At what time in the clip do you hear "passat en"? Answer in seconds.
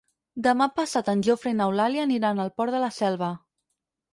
0.77-1.21